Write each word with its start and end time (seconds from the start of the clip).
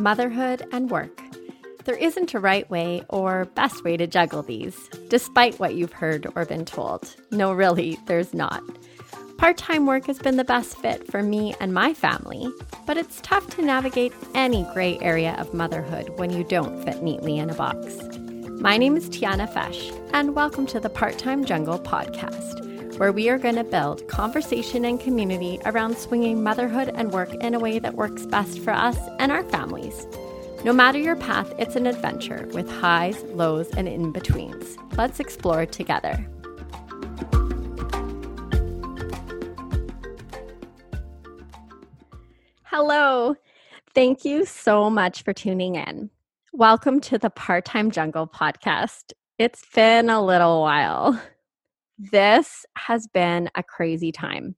motherhood, 0.00 0.66
and 0.72 0.90
work. 0.90 1.20
There 1.84 1.96
isn't 1.96 2.34
a 2.34 2.40
right 2.40 2.68
way 2.70 3.04
or 3.08 3.46
best 3.54 3.84
way 3.84 3.96
to 3.96 4.06
juggle 4.06 4.42
these, 4.42 4.76
despite 5.08 5.58
what 5.58 5.74
you've 5.74 5.92
heard 5.92 6.26
or 6.34 6.44
been 6.44 6.64
told. 6.64 7.14
No, 7.30 7.52
really, 7.52 7.98
there's 8.06 8.34
not. 8.34 8.62
Part 9.38 9.56
time 9.56 9.86
work 9.86 10.06
has 10.06 10.18
been 10.18 10.36
the 10.36 10.44
best 10.44 10.76
fit 10.78 11.10
for 11.10 11.22
me 11.22 11.54
and 11.60 11.72
my 11.72 11.94
family, 11.94 12.46
but 12.86 12.98
it's 12.98 13.20
tough 13.22 13.48
to 13.56 13.62
navigate 13.62 14.12
any 14.34 14.66
gray 14.74 14.98
area 14.98 15.34
of 15.38 15.54
motherhood 15.54 16.10
when 16.18 16.30
you 16.30 16.44
don't 16.44 16.84
fit 16.84 17.02
neatly 17.02 17.38
in 17.38 17.48
a 17.48 17.54
box. 17.54 17.96
My 18.60 18.76
name 18.76 18.98
is 18.98 19.08
Tiana 19.08 19.50
Fech, 19.50 20.10
and 20.12 20.34
welcome 20.34 20.66
to 20.66 20.80
the 20.80 20.90
Part 20.90 21.16
Time 21.16 21.46
Jungle 21.46 21.78
podcast, 21.78 22.69
where 23.00 23.12
we 23.12 23.30
are 23.30 23.38
going 23.38 23.54
to 23.54 23.64
build 23.64 24.06
conversation 24.08 24.84
and 24.84 25.00
community 25.00 25.58
around 25.64 25.96
swinging 25.96 26.42
motherhood 26.42 26.90
and 26.94 27.10
work 27.12 27.32
in 27.36 27.54
a 27.54 27.58
way 27.58 27.78
that 27.78 27.94
works 27.94 28.26
best 28.26 28.58
for 28.58 28.74
us 28.74 28.98
and 29.18 29.32
our 29.32 29.42
families. 29.44 30.06
No 30.66 30.74
matter 30.74 30.98
your 30.98 31.16
path, 31.16 31.50
it's 31.58 31.76
an 31.76 31.86
adventure 31.86 32.46
with 32.52 32.70
highs, 32.70 33.22
lows, 33.32 33.70
and 33.70 33.88
in 33.88 34.12
betweens. 34.12 34.76
Let's 34.98 35.18
explore 35.18 35.64
together. 35.64 36.28
Hello. 42.64 43.34
Thank 43.94 44.26
you 44.26 44.44
so 44.44 44.90
much 44.90 45.22
for 45.22 45.32
tuning 45.32 45.76
in. 45.76 46.10
Welcome 46.52 47.00
to 47.00 47.16
the 47.16 47.30
Part 47.30 47.64
Time 47.64 47.90
Jungle 47.90 48.26
podcast. 48.26 49.14
It's 49.38 49.64
been 49.74 50.10
a 50.10 50.22
little 50.22 50.60
while. 50.60 51.18
This 52.02 52.64
has 52.78 53.06
been 53.08 53.50
a 53.54 53.62
crazy 53.62 54.10
time. 54.10 54.56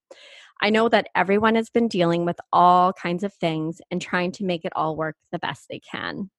I 0.60 0.70
know 0.70 0.88
that 0.88 1.09
everyone 1.16 1.56
has 1.56 1.70
been 1.70 1.88
dealing 1.88 2.24
with 2.24 2.39
all 2.53 2.92
kinds 2.92 3.25
of 3.25 3.34
things 3.34 3.80
and 3.91 4.00
trying 4.00 4.30
to 4.33 4.44
make 4.44 4.64
it 4.64 4.72
all 4.77 4.94
work 4.94 5.16
the 5.33 5.41
best 5.41 5.66
they 5.69 5.81
can. 5.81 6.31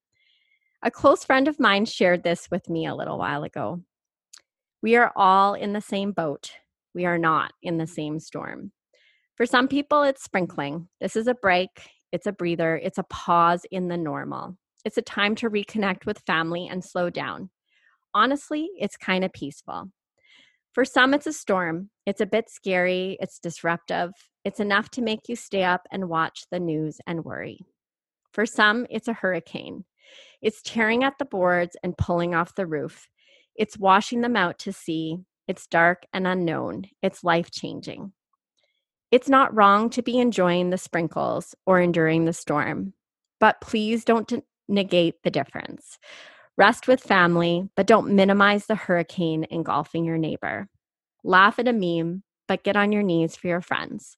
A 0.82 0.90
close 0.90 1.26
friend 1.26 1.50
of 1.50 1.60
mine 1.60 1.84
shared 1.84 2.24
this 2.24 2.50
with 2.50 2.70
me 2.70 2.86
a 2.86 2.96
little 2.96 3.18
while 3.18 3.44
ago. 3.44 3.82
We 4.82 4.96
are 4.96 5.12
all 5.18 5.56
in 5.56 5.74
the 5.74 5.82
same 5.82 6.14
boat. 6.14 6.54
We 6.94 7.04
are 7.04 7.18
not 7.18 7.52
in 7.62 7.78
the 7.78 7.88
same 7.88 8.18
storm. 8.18 8.72
For 9.36 9.46
some 9.46 9.68
people, 9.68 10.04
it's 10.04 10.24
sprinkling. 10.24 10.88
This 11.02 11.18
is 11.18 11.28
a 11.28 11.36
break, 11.36 11.90
it's 12.14 12.28
a 12.28 12.32
breather, 12.32 12.78
it's 12.78 12.98
a 12.98 13.04
pause 13.04 13.66
in 13.72 13.90
the 13.90 13.98
normal. 13.98 14.56
It's 14.86 14.98
a 14.98 15.02
time 15.02 15.36
to 15.36 15.50
reconnect 15.50 16.06
with 16.06 16.20
family 16.20 16.70
and 16.72 16.82
slow 16.82 17.10
down. 17.10 17.50
Honestly, 18.14 18.70
it's 18.80 18.96
kind 18.96 19.26
of 19.26 19.34
peaceful. 19.34 19.92
For 20.74 20.86
some, 20.86 21.14
it's 21.14 21.28
a 21.28 21.34
storm. 21.34 21.90
It's 22.06 22.22
a 22.22 22.26
bit 22.26 22.50
scary, 22.50 23.18
it's 23.22 23.40
disruptive. 23.40 24.12
It's 24.44 24.60
enough 24.60 24.90
to 24.92 25.02
make 25.02 25.30
you 25.30 25.36
stay 25.36 25.64
up 25.64 25.88
and 25.92 26.10
watch 26.10 26.46
the 26.52 26.60
news 26.60 27.00
and 27.06 27.24
worry. 27.24 27.60
For 28.32 28.46
some, 28.46 28.88
it's 28.90 29.08
a 29.08 29.14
hurricane. 29.14 29.86
It's 30.42 30.62
tearing 30.64 31.04
at 31.04 31.18
the 31.20 31.26
boards 31.26 31.78
and 31.84 31.98
pulling 31.98 32.34
off 32.34 32.56
the 32.56 32.66
roof. 32.66 33.08
It's 33.56 33.78
washing 33.78 34.22
them 34.22 34.36
out 34.36 34.60
to 34.60 34.74
sea. 34.74 35.20
It's 35.48 35.68
dark 35.68 36.04
and 36.12 36.26
unknown. 36.26 36.86
It's 37.02 37.24
life 37.24 37.52
changing. 37.52 38.12
It's 39.12 39.30
not 39.30 39.54
wrong 39.54 39.92
to 39.92 40.02
be 40.02 40.18
enjoying 40.18 40.72
the 40.72 40.78
sprinkles 40.80 41.54
or 41.68 41.80
enduring 41.80 42.26
the 42.26 42.34
storm, 42.34 42.94
but 43.40 43.62
please 43.62 44.04
don't 44.04 44.44
negate 44.68 45.22
the 45.24 45.30
difference. 45.30 46.00
Rest 46.58 46.88
with 46.88 47.02
family, 47.02 47.70
but 47.76 47.88
don't 47.88 48.16
minimize 48.16 48.68
the 48.68 48.76
hurricane 48.76 49.46
engulfing 49.50 50.06
your 50.06 50.20
neighbor. 50.20 50.68
Laugh 51.24 51.58
at 51.58 51.68
a 51.68 51.74
meme, 51.74 52.24
but 52.48 52.64
get 52.64 52.76
on 52.76 52.92
your 52.92 53.02
knees 53.02 53.36
for 53.36 53.48
your 53.48 53.62
friends. 53.62 54.18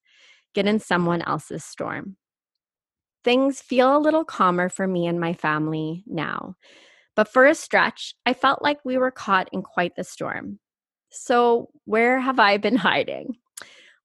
Get 0.54 0.66
in 0.66 0.80
someone 0.80 1.22
else's 1.22 1.64
storm. 1.64 2.18
Things 3.24 3.62
feel 3.62 3.96
a 3.96 4.00
little 4.00 4.26
calmer 4.26 4.70
for 4.70 4.86
me 4.88 5.08
and 5.08 5.20
my 5.20 5.34
family 5.34 6.04
now, 6.08 6.56
but 7.16 7.30
for 7.30 7.46
a 7.46 7.56
stretch, 7.56 8.14
I 8.26 8.34
felt 8.34 8.62
like 8.62 8.80
we 8.84 8.98
were 8.98 9.12
caught 9.12 9.50
in 9.52 9.62
quite 9.64 9.96
the 9.96 10.04
storm. 10.04 10.60
So, 11.10 11.70
where 11.86 12.20
have 12.20 12.40
I 12.40 12.58
been 12.58 12.76
hiding? 12.90 13.38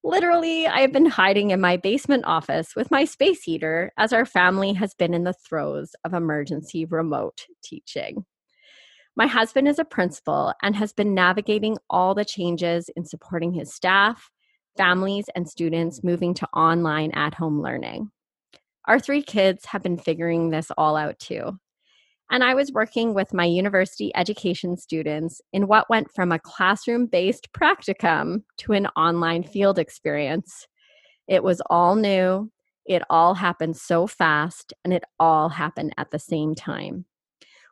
Literally, 0.03 0.66
I 0.66 0.81
have 0.81 0.93
been 0.93 1.06
hiding 1.06 1.50
in 1.50 1.61
my 1.61 1.77
basement 1.77 2.25
office 2.27 2.75
with 2.75 2.91
my 2.91 3.05
space 3.05 3.43
heater 3.43 3.93
as 3.99 4.15
our 4.15 4.25
family 4.25 4.72
has 4.72 4.94
been 4.94 5.12
in 5.12 5.25
the 5.25 5.34
throes 5.34 5.91
of 6.05 6.15
emergency 6.15 6.87
remote 6.87 7.44
teaching. 7.62 8.25
My 9.15 9.27
husband 9.27 9.69
is 9.69 9.78
a 9.78 9.84
principal 9.84 10.55
and 10.62 10.75
has 10.77 10.94
been 10.94 11.15
navigating 11.15 11.77
all 11.91 12.15
the 12.15 12.25
changes 12.25 12.88
in 12.97 13.05
supporting 13.05 13.53
his 13.53 13.75
staff, 13.75 14.31
families, 14.78 15.27
and 15.34 15.47
students 15.47 16.03
moving 16.03 16.32
to 16.34 16.49
online 16.55 17.11
at 17.12 17.34
home 17.34 17.61
learning. 17.61 18.11
Our 18.87 18.99
three 18.99 19.22
kids 19.22 19.67
have 19.67 19.82
been 19.82 19.99
figuring 19.99 20.49
this 20.49 20.71
all 20.78 20.97
out 20.97 21.19
too 21.19 21.59
and 22.30 22.44
I 22.44 22.54
was 22.54 22.72
working 22.72 23.12
with 23.12 23.34
my 23.34 23.44
university 23.44 24.12
education 24.14 24.76
students 24.76 25.41
in 25.52 25.66
what 25.66 25.91
went 25.91 26.12
from 26.14 26.30
a 26.30 26.38
classroom 26.38 27.06
based 27.06 27.52
practicum 27.52 28.44
to 28.58 28.72
an 28.72 28.86
online 28.96 29.42
field 29.42 29.78
experience. 29.78 30.69
It 31.26 31.42
was 31.42 31.60
all 31.69 31.96
new, 31.96 32.50
it 32.86 33.02
all 33.10 33.34
happened 33.34 33.76
so 33.76 34.06
fast, 34.06 34.72
and 34.84 34.92
it 34.92 35.04
all 35.19 35.48
happened 35.48 35.92
at 35.98 36.10
the 36.12 36.19
same 36.19 36.54
time. 36.54 37.04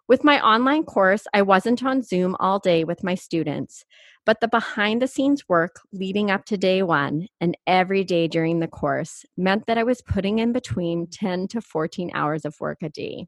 With 0.08 0.24
my 0.24 0.40
online 0.40 0.84
course, 0.84 1.26
I 1.34 1.42
wasn't 1.42 1.84
on 1.84 2.02
Zoom 2.02 2.34
all 2.40 2.58
day 2.58 2.82
with 2.82 3.04
my 3.04 3.14
students, 3.14 3.84
but 4.24 4.40
the 4.40 4.48
behind 4.48 5.02
the 5.02 5.06
scenes 5.06 5.48
work 5.48 5.80
leading 5.92 6.30
up 6.30 6.46
to 6.46 6.56
day 6.56 6.82
one 6.82 7.28
and 7.40 7.56
every 7.66 8.04
day 8.04 8.26
during 8.26 8.60
the 8.60 8.68
course 8.68 9.24
meant 9.36 9.66
that 9.66 9.78
I 9.78 9.84
was 9.84 10.00
putting 10.00 10.38
in 10.38 10.52
between 10.52 11.08
10 11.08 11.48
to 11.48 11.60
14 11.60 12.10
hours 12.14 12.44
of 12.44 12.58
work 12.58 12.78
a 12.82 12.88
day. 12.88 13.26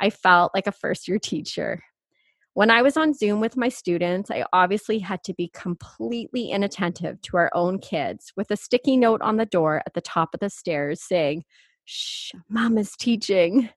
I 0.00 0.10
felt 0.10 0.52
like 0.54 0.66
a 0.66 0.72
first 0.72 1.08
year 1.08 1.18
teacher. 1.18 1.82
When 2.54 2.70
I 2.70 2.82
was 2.82 2.96
on 2.96 3.14
Zoom 3.14 3.40
with 3.40 3.56
my 3.56 3.68
students, 3.68 4.30
I 4.30 4.44
obviously 4.52 5.00
had 5.00 5.24
to 5.24 5.34
be 5.34 5.50
completely 5.52 6.50
inattentive 6.50 7.20
to 7.22 7.36
our 7.36 7.50
own 7.52 7.80
kids 7.80 8.32
with 8.36 8.48
a 8.52 8.56
sticky 8.56 8.96
note 8.96 9.22
on 9.22 9.36
the 9.36 9.46
door 9.46 9.82
at 9.84 9.94
the 9.94 10.00
top 10.00 10.34
of 10.34 10.40
the 10.40 10.50
stairs 10.50 11.02
saying, 11.02 11.42
Shh, 11.84 12.32
mom 12.48 12.78
is 12.78 12.92
teaching. 12.92 13.70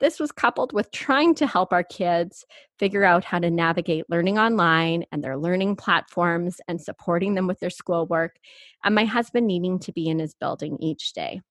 This 0.00 0.18
was 0.18 0.32
coupled 0.32 0.72
with 0.72 0.90
trying 0.90 1.34
to 1.36 1.46
help 1.46 1.72
our 1.72 1.84
kids 1.84 2.44
figure 2.78 3.04
out 3.04 3.24
how 3.24 3.38
to 3.38 3.50
navigate 3.50 4.08
learning 4.08 4.38
online 4.38 5.04
and 5.12 5.22
their 5.22 5.36
learning 5.36 5.76
platforms 5.76 6.56
and 6.66 6.80
supporting 6.80 7.34
them 7.34 7.46
with 7.46 7.60
their 7.60 7.70
schoolwork, 7.70 8.36
and 8.84 8.94
my 8.94 9.04
husband 9.04 9.46
needing 9.46 9.78
to 9.80 9.92
be 9.92 10.08
in 10.08 10.18
his 10.18 10.34
building 10.34 10.78
each 10.80 11.12
day. 11.12 11.42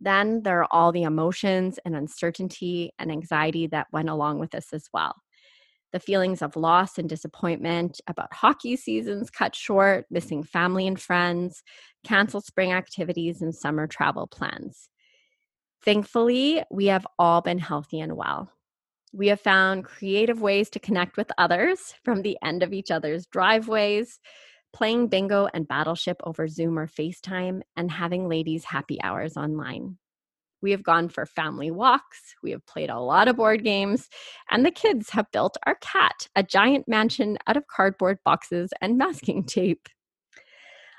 Then 0.00 0.42
there 0.42 0.60
are 0.62 0.68
all 0.70 0.92
the 0.92 1.02
emotions 1.02 1.78
and 1.84 1.96
uncertainty 1.96 2.92
and 2.98 3.10
anxiety 3.10 3.66
that 3.68 3.88
went 3.92 4.08
along 4.08 4.38
with 4.38 4.50
this 4.50 4.72
as 4.72 4.88
well. 4.92 5.16
The 5.92 6.00
feelings 6.00 6.42
of 6.42 6.54
loss 6.54 6.98
and 6.98 7.08
disappointment 7.08 8.00
about 8.06 8.32
hockey 8.32 8.76
seasons 8.76 9.30
cut 9.30 9.54
short, 9.54 10.04
missing 10.10 10.42
family 10.42 10.86
and 10.86 11.00
friends, 11.00 11.62
canceled 12.04 12.44
spring 12.44 12.72
activities, 12.72 13.40
and 13.40 13.54
summer 13.54 13.86
travel 13.86 14.26
plans. 14.26 14.90
Thankfully, 15.84 16.62
we 16.70 16.86
have 16.86 17.06
all 17.18 17.40
been 17.40 17.58
healthy 17.58 18.00
and 18.00 18.16
well. 18.16 18.52
We 19.14 19.28
have 19.28 19.40
found 19.40 19.84
creative 19.84 20.42
ways 20.42 20.68
to 20.70 20.78
connect 20.78 21.16
with 21.16 21.32
others 21.38 21.94
from 22.04 22.20
the 22.20 22.36
end 22.42 22.62
of 22.62 22.74
each 22.74 22.90
other's 22.90 23.26
driveways 23.26 24.20
playing 24.72 25.08
bingo 25.08 25.48
and 25.52 25.68
battleship 25.68 26.20
over 26.24 26.48
Zoom 26.48 26.78
or 26.78 26.86
FaceTime, 26.86 27.62
and 27.76 27.90
having 27.90 28.28
ladies' 28.28 28.64
happy 28.64 29.00
hours 29.02 29.36
online. 29.36 29.98
We 30.60 30.72
have 30.72 30.82
gone 30.82 31.08
for 31.08 31.24
family 31.24 31.70
walks, 31.70 32.34
we 32.42 32.50
have 32.50 32.66
played 32.66 32.90
a 32.90 32.98
lot 32.98 33.28
of 33.28 33.36
board 33.36 33.62
games, 33.62 34.08
and 34.50 34.64
the 34.64 34.70
kids 34.70 35.10
have 35.10 35.30
built 35.32 35.56
our 35.66 35.76
cat 35.76 36.26
a 36.34 36.42
giant 36.42 36.88
mansion 36.88 37.38
out 37.46 37.56
of 37.56 37.66
cardboard 37.68 38.18
boxes 38.24 38.70
and 38.80 38.98
masking 38.98 39.44
tape. 39.44 39.88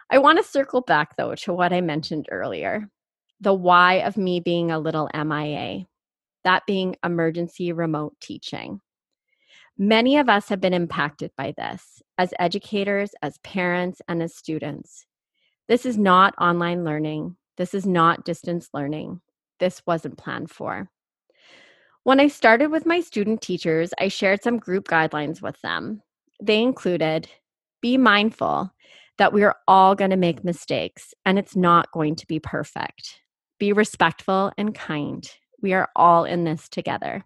I 0.09 0.17
want 0.17 0.37
to 0.37 0.49
circle 0.49 0.81
back 0.81 1.17
though 1.17 1.35
to 1.35 1.53
what 1.53 1.73
I 1.73 1.81
mentioned 1.81 2.27
earlier 2.31 2.89
the 3.41 3.53
why 3.53 3.95
of 3.95 4.17
me 4.17 4.39
being 4.39 4.69
a 4.69 4.79
little 4.79 5.09
MIA, 5.13 5.85
that 6.43 6.63
being 6.67 6.95
emergency 7.03 7.71
remote 7.71 8.15
teaching. 8.19 8.81
Many 9.81 10.17
of 10.17 10.27
us 10.27 10.49
have 10.49 10.59
been 10.59 10.73
impacted 10.73 11.31
by 11.37 11.53
this 11.55 12.01
as 12.17 12.33
educators, 12.37 13.11
as 13.21 13.37
parents, 13.45 14.01
and 14.09 14.21
as 14.21 14.35
students. 14.35 15.05
This 15.69 15.85
is 15.85 15.97
not 15.97 16.35
online 16.37 16.83
learning. 16.83 17.37
This 17.55 17.73
is 17.73 17.85
not 17.85 18.25
distance 18.25 18.67
learning. 18.73 19.21
This 19.61 19.81
wasn't 19.87 20.17
planned 20.17 20.51
for. 20.51 20.89
When 22.03 22.19
I 22.19 22.27
started 22.27 22.71
with 22.71 22.85
my 22.85 22.99
student 22.99 23.41
teachers, 23.41 23.93
I 23.97 24.09
shared 24.09 24.43
some 24.43 24.57
group 24.57 24.85
guidelines 24.89 25.41
with 25.41 25.61
them. 25.61 26.01
They 26.43 26.61
included 26.61 27.29
be 27.81 27.97
mindful 27.97 28.73
that 29.17 29.31
we 29.31 29.43
are 29.43 29.55
all 29.65 29.95
going 29.95 30.11
to 30.11 30.17
make 30.17 30.43
mistakes 30.43 31.13
and 31.25 31.39
it's 31.39 31.55
not 31.55 31.89
going 31.93 32.17
to 32.17 32.27
be 32.27 32.41
perfect. 32.41 33.21
Be 33.59 33.71
respectful 33.71 34.51
and 34.57 34.75
kind. 34.75 35.25
We 35.61 35.71
are 35.71 35.87
all 35.95 36.25
in 36.25 36.43
this 36.43 36.67
together. 36.67 37.23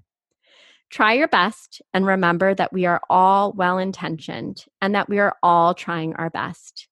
Try 0.93 1.13
your 1.13 1.27
best 1.27 1.81
and 1.91 2.05
remember 2.05 2.53
that 2.53 2.71
we 2.71 2.85
are 2.85 3.01
all 3.09 3.51
well 3.53 3.79
intentioned 3.79 4.63
and 4.79 4.93
that 4.93 5.09
we 5.09 5.17
are 5.17 5.35
all 5.41 5.73
trying 5.73 6.13
our 6.17 6.29
best. 6.29 6.87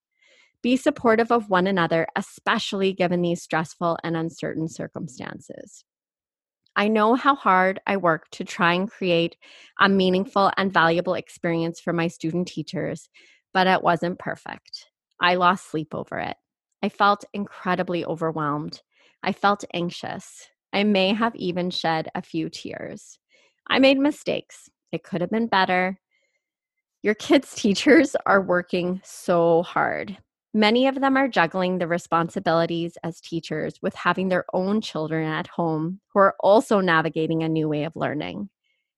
Be 0.63 0.75
supportive 0.75 1.31
of 1.31 1.51
one 1.51 1.67
another, 1.67 2.07
especially 2.15 2.93
given 2.93 3.21
these 3.21 3.43
stressful 3.43 3.99
and 4.03 4.17
uncertain 4.17 4.67
circumstances. 4.69 5.85
I 6.75 6.87
know 6.87 7.13
how 7.13 7.35
hard 7.35 7.79
I 7.85 7.97
work 7.97 8.27
to 8.31 8.43
try 8.43 8.73
and 8.73 8.89
create 8.89 9.35
a 9.79 9.87
meaningful 9.87 10.51
and 10.57 10.73
valuable 10.73 11.13
experience 11.13 11.79
for 11.79 11.93
my 11.93 12.07
student 12.07 12.47
teachers, 12.47 13.07
but 13.53 13.67
it 13.67 13.83
wasn't 13.83 14.17
perfect. 14.17 14.87
I 15.19 15.35
lost 15.35 15.69
sleep 15.69 15.93
over 15.93 16.17
it. 16.17 16.37
I 16.81 16.89
felt 16.89 17.23
incredibly 17.33 18.03
overwhelmed. 18.03 18.81
I 19.21 19.31
felt 19.31 19.63
anxious. 19.75 20.47
I 20.73 20.85
may 20.85 21.13
have 21.13 21.35
even 21.35 21.69
shed 21.69 22.09
a 22.15 22.23
few 22.23 22.49
tears. 22.49 23.19
I 23.71 23.79
made 23.79 23.97
mistakes. 23.97 24.69
It 24.91 25.03
could 25.03 25.21
have 25.21 25.29
been 25.29 25.47
better. 25.47 25.97
Your 27.03 27.15
kids' 27.15 27.55
teachers 27.55 28.17
are 28.25 28.41
working 28.41 28.99
so 29.05 29.63
hard. 29.63 30.17
Many 30.53 30.87
of 30.87 30.99
them 30.99 31.15
are 31.15 31.29
juggling 31.29 31.77
the 31.77 31.87
responsibilities 31.87 32.97
as 33.01 33.21
teachers 33.21 33.79
with 33.81 33.95
having 33.95 34.27
their 34.27 34.43
own 34.51 34.81
children 34.81 35.25
at 35.25 35.47
home 35.47 36.01
who 36.13 36.19
are 36.19 36.35
also 36.41 36.81
navigating 36.81 37.43
a 37.43 37.49
new 37.49 37.69
way 37.69 37.85
of 37.85 37.95
learning. 37.95 38.49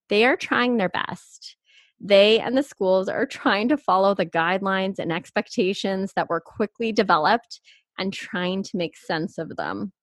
They 0.10 0.26
are 0.26 0.36
trying 0.36 0.78
their 0.78 0.90
best. 0.90 1.56
They 2.00 2.40
and 2.40 2.58
the 2.58 2.64
schools 2.64 3.08
are 3.08 3.26
trying 3.28 3.70
to 3.70 3.78
follow 3.78 4.16
the 4.16 4.26
guidelines 4.26 4.98
and 4.98 5.14
expectations 5.14 6.14
that 6.16 6.32
were 6.32 6.42
quickly 6.42 6.92
developed 6.92 7.62
and 8.00 8.12
trying 8.12 8.64
to 8.64 8.78
make 8.78 8.98
sense 8.98 9.38
of 9.38 9.56
them. 9.56 9.94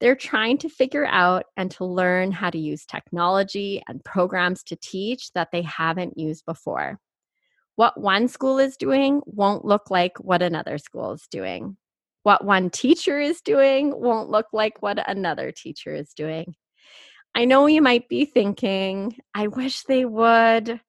They're 0.00 0.16
trying 0.16 0.58
to 0.58 0.68
figure 0.68 1.06
out 1.06 1.44
and 1.56 1.70
to 1.72 1.84
learn 1.84 2.32
how 2.32 2.50
to 2.50 2.58
use 2.58 2.84
technology 2.84 3.82
and 3.88 4.04
programs 4.04 4.62
to 4.64 4.76
teach 4.76 5.32
that 5.32 5.48
they 5.52 5.62
haven't 5.62 6.18
used 6.18 6.44
before 6.44 6.98
what 7.76 8.00
one 8.00 8.26
school 8.26 8.58
is 8.58 8.76
doing 8.76 9.22
won't 9.26 9.64
look 9.64 9.90
like 9.90 10.18
what 10.18 10.42
another 10.42 10.78
school 10.78 11.12
is 11.12 11.26
doing. 11.30 11.76
What 12.22 12.44
one 12.44 12.70
teacher 12.70 13.20
is 13.20 13.40
doing 13.42 13.92
won't 13.94 14.30
look 14.30 14.46
like 14.52 14.82
what 14.82 14.98
another 15.08 15.52
teacher 15.52 15.94
is 15.94 16.12
doing. 16.14 16.54
I 17.34 17.44
know 17.44 17.66
you 17.66 17.82
might 17.82 18.08
be 18.08 18.24
thinking, 18.24 19.16
I 19.34 19.46
wish 19.48 19.82
they 19.82 20.06
would. 20.06 20.80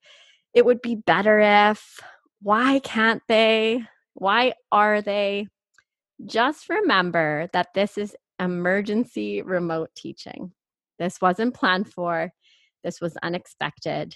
It 0.54 0.66
would 0.66 0.82
be 0.82 0.96
better 0.96 1.40
if. 1.40 2.00
Why 2.42 2.80
can't 2.80 3.22
they? 3.28 3.84
Why 4.14 4.54
are 4.72 5.02
they? 5.02 5.48
Just 6.26 6.70
remember 6.70 7.50
that 7.52 7.74
this 7.76 7.98
is 7.98 8.16
emergency 8.40 9.42
remote 9.42 9.90
teaching. 9.96 10.52
This 11.00 11.22
wasn't 11.22 11.54
planned 11.54 11.92
for, 11.92 12.32
this 12.84 13.02
was 13.02 13.18
unexpected. 13.24 14.16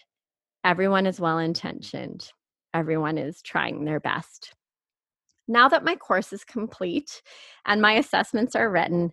Everyone 0.64 1.06
is 1.06 1.20
well 1.20 1.40
intentioned 1.40 2.32
everyone 2.74 3.18
is 3.18 3.42
trying 3.42 3.86
their 3.86 4.00
best. 4.00 4.54
Now 5.48 5.68
that 5.70 5.84
my 5.84 5.96
course 5.96 6.32
is 6.32 6.44
complete 6.44 7.22
and 7.66 7.82
my 7.82 7.94
assessments 7.94 8.56
are 8.56 8.70
written, 8.70 9.12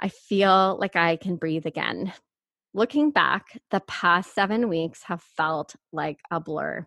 I 0.00 0.08
feel 0.08 0.78
like 0.80 0.96
I 0.96 1.16
can 1.16 1.36
breathe 1.36 1.66
again. 1.66 2.12
Looking 2.72 3.10
back, 3.10 3.60
the 3.70 3.80
past 3.80 4.34
seven 4.34 4.68
weeks 4.68 5.02
have 5.04 5.22
felt 5.22 5.76
like 5.92 6.18
a 6.30 6.40
blur. 6.40 6.86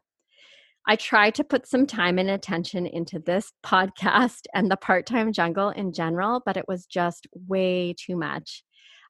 I 0.89 0.95
tried 0.95 1.35
to 1.35 1.43
put 1.43 1.67
some 1.67 1.85
time 1.85 2.17
and 2.17 2.29
attention 2.29 2.87
into 2.87 3.19
this 3.19 3.51
podcast 3.65 4.43
and 4.53 4.71
the 4.71 4.77
part 4.77 5.05
time 5.05 5.33
jungle 5.33 5.69
in 5.69 5.91
general, 5.91 6.41
but 6.45 6.55
it 6.55 6.65
was 6.67 6.85
just 6.85 7.27
way 7.33 7.93
too 7.93 8.15
much. 8.15 8.63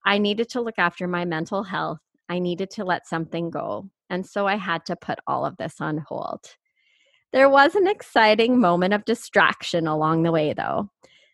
I 0.04 0.18
needed 0.18 0.50
to 0.50 0.62
look 0.62 0.80
after 0.80 1.08
my 1.08 1.24
mental 1.24 1.64
health. 1.64 2.00
I 2.30 2.40
needed 2.40 2.72
to 2.72 2.84
let 2.84 3.08
something 3.08 3.52
go. 3.52 3.90
And 4.10 4.26
so 4.26 4.48
I 4.48 4.56
had 4.56 4.86
to 4.88 4.96
put 4.96 5.20
all 5.28 5.46
of 5.46 5.58
this 5.58 5.76
on 5.80 6.04
hold. 6.08 6.40
There 7.32 7.50
was 7.50 7.76
an 7.76 7.88
exciting 7.88 8.60
moment 8.60 8.94
of 8.94 9.06
distraction 9.06 9.86
along 9.86 10.24
the 10.24 10.32
way, 10.32 10.54
though. 10.54 10.90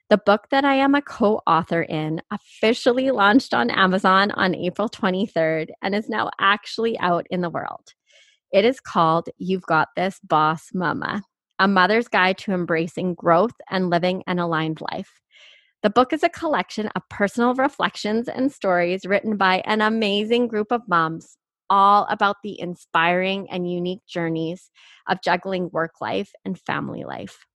The 0.09 0.17
book 0.17 0.47
that 0.51 0.65
I 0.65 0.75
am 0.75 0.95
a 0.95 1.01
co 1.01 1.41
author 1.47 1.83
in 1.83 2.21
officially 2.31 3.11
launched 3.11 3.53
on 3.53 3.69
Amazon 3.69 4.31
on 4.31 4.55
April 4.55 4.89
23rd 4.89 5.69
and 5.81 5.95
is 5.95 6.09
now 6.09 6.29
actually 6.39 6.99
out 6.99 7.25
in 7.29 7.41
the 7.41 7.49
world. 7.49 7.93
It 8.53 8.65
is 8.65 8.79
called 8.79 9.29
You've 9.39 9.65
Got 9.65 9.89
This 9.95 10.19
Boss 10.23 10.69
Mama 10.75 11.23
A 11.57 11.67
Mother's 11.67 12.07
Guide 12.07 12.37
to 12.37 12.51
Embracing 12.53 13.15
Growth 13.15 13.55
and 13.71 13.89
Living 13.89 14.21
an 14.27 14.37
Aligned 14.37 14.79
Life. 14.91 15.09
The 15.81 15.89
book 15.89 16.13
is 16.13 16.21
a 16.21 16.29
collection 16.29 16.87
of 16.95 17.01
personal 17.09 17.55
reflections 17.55 18.27
and 18.27 18.51
stories 18.51 19.07
written 19.07 19.37
by 19.37 19.63
an 19.65 19.81
amazing 19.81 20.49
group 20.49 20.71
of 20.71 20.87
moms 20.87 21.35
all 21.67 22.05
about 22.11 22.35
the 22.43 22.61
inspiring 22.61 23.49
and 23.49 23.67
unique 23.67 24.05
journeys 24.07 24.69
of 25.09 25.23
juggling 25.23 25.71
work 25.73 25.99
life 25.99 26.31
and 26.45 26.59
family 26.59 27.05
life. 27.05 27.47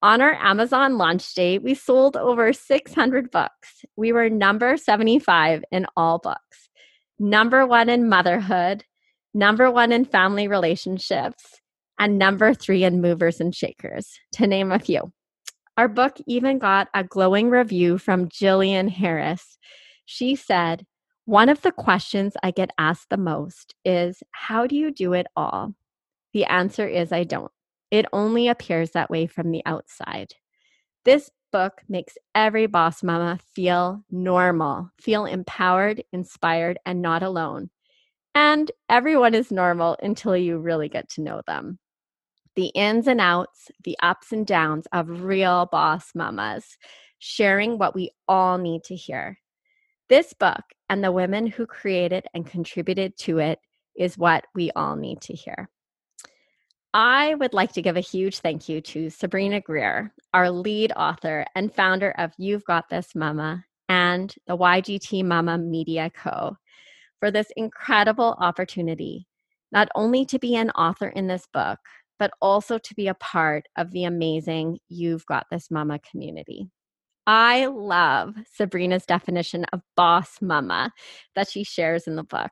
On 0.00 0.22
our 0.22 0.36
Amazon 0.36 0.96
launch 0.96 1.34
date, 1.34 1.62
we 1.62 1.74
sold 1.74 2.16
over 2.16 2.50
600 2.54 3.30
books. 3.30 3.84
We 3.94 4.12
were 4.12 4.30
number 4.30 4.78
75 4.78 5.64
in 5.70 5.84
all 5.98 6.18
books, 6.18 6.70
number 7.18 7.66
one 7.66 7.90
in 7.90 8.08
motherhood, 8.08 8.84
number 9.34 9.70
one 9.70 9.92
in 9.92 10.04
family 10.04 10.48
relationships, 10.48 11.60
and 11.98 12.18
number 12.18 12.54
three 12.54 12.84
in 12.84 13.00
movers 13.00 13.40
and 13.40 13.54
shakers, 13.54 14.18
to 14.32 14.46
name 14.46 14.72
a 14.72 14.78
few. 14.78 15.12
Our 15.76 15.88
book 15.88 16.16
even 16.26 16.58
got 16.58 16.88
a 16.94 17.04
glowing 17.04 17.50
review 17.50 17.98
from 17.98 18.28
Jillian 18.28 18.88
Harris. 18.88 19.58
She 20.06 20.36
said, 20.36 20.86
one 21.26 21.48
of 21.48 21.62
the 21.62 21.72
questions 21.72 22.34
I 22.42 22.50
get 22.50 22.70
asked 22.76 23.08
the 23.08 23.16
most 23.16 23.74
is 23.84 24.22
How 24.30 24.66
do 24.66 24.76
you 24.76 24.90
do 24.90 25.14
it 25.14 25.26
all? 25.34 25.74
The 26.34 26.44
answer 26.44 26.86
is 26.86 27.12
I 27.12 27.24
don't. 27.24 27.50
It 27.90 28.06
only 28.12 28.48
appears 28.48 28.90
that 28.90 29.08
way 29.08 29.26
from 29.26 29.50
the 29.50 29.62
outside. 29.64 30.34
This 31.04 31.30
book 31.50 31.80
makes 31.88 32.18
every 32.34 32.66
boss 32.66 33.02
mama 33.02 33.38
feel 33.54 34.04
normal, 34.10 34.90
feel 35.00 35.24
empowered, 35.24 36.02
inspired, 36.12 36.78
and 36.84 37.00
not 37.00 37.22
alone. 37.22 37.70
And 38.34 38.70
everyone 38.88 39.34
is 39.34 39.52
normal 39.52 39.96
until 40.02 40.36
you 40.36 40.58
really 40.58 40.88
get 40.88 41.08
to 41.10 41.22
know 41.22 41.42
them. 41.46 41.78
The 42.56 42.66
ins 42.68 43.06
and 43.06 43.20
outs, 43.20 43.70
the 43.82 43.96
ups 44.02 44.32
and 44.32 44.46
downs 44.46 44.86
of 44.92 45.22
real 45.24 45.66
boss 45.66 46.10
mamas, 46.14 46.76
sharing 47.18 47.78
what 47.78 47.94
we 47.94 48.10
all 48.28 48.58
need 48.58 48.84
to 48.84 48.94
hear. 48.94 49.38
This 50.08 50.32
book 50.32 50.62
and 50.88 51.02
the 51.02 51.12
women 51.12 51.46
who 51.46 51.66
created 51.66 52.26
and 52.34 52.46
contributed 52.46 53.16
to 53.18 53.38
it 53.38 53.58
is 53.96 54.18
what 54.18 54.44
we 54.54 54.70
all 54.76 54.96
need 54.96 55.20
to 55.22 55.32
hear. 55.32 55.70
I 56.92 57.34
would 57.34 57.54
like 57.54 57.72
to 57.72 57.82
give 57.82 57.96
a 57.96 58.00
huge 58.00 58.38
thank 58.38 58.68
you 58.68 58.80
to 58.82 59.10
Sabrina 59.10 59.60
Greer, 59.60 60.12
our 60.32 60.50
lead 60.50 60.92
author 60.94 61.44
and 61.56 61.74
founder 61.74 62.12
of 62.18 62.32
You've 62.38 62.64
Got 62.64 62.88
This 62.88 63.14
Mama 63.14 63.64
and 63.88 64.32
the 64.46 64.56
YGT 64.56 65.24
Mama 65.24 65.58
Media 65.58 66.10
Co. 66.10 66.56
for 67.24 67.30
this 67.30 67.50
incredible 67.56 68.36
opportunity, 68.38 69.26
not 69.72 69.88
only 69.94 70.26
to 70.26 70.38
be 70.38 70.56
an 70.56 70.68
author 70.72 71.08
in 71.08 71.26
this 71.26 71.48
book, 71.54 71.78
but 72.18 72.30
also 72.42 72.76
to 72.76 72.94
be 72.94 73.08
a 73.08 73.14
part 73.14 73.64
of 73.78 73.92
the 73.92 74.04
amazing 74.04 74.76
You've 74.90 75.24
Got 75.24 75.46
This 75.50 75.70
Mama 75.70 76.00
community. 76.00 76.68
I 77.26 77.64
love 77.64 78.34
Sabrina's 78.52 79.06
definition 79.06 79.64
of 79.72 79.80
boss 79.96 80.42
mama 80.42 80.92
that 81.34 81.48
she 81.48 81.64
shares 81.64 82.06
in 82.06 82.16
the 82.16 82.24
book. 82.24 82.50